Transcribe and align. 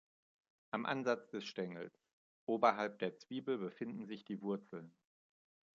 Am 0.71 0.87
Ansatz 0.87 1.29
des 1.29 1.43
Stängels, 1.45 1.93
oberhalb 2.47 2.97
der 2.97 3.17
Zwiebel, 3.19 3.59
befinden 3.59 4.07
sich 4.07 4.25
die 4.25 4.41
Wurzeln. 4.41 4.95